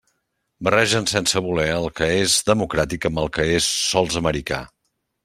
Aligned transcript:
Barregen 0.67 1.03
sense 1.11 1.43
voler 1.47 1.67
el 1.73 1.85
que 1.99 2.07
és 2.21 2.37
democràtic 2.49 3.05
amb 3.11 3.21
el 3.25 3.29
que 3.37 3.47
és 3.59 3.69
sols 3.93 4.19
americà. 4.23 4.65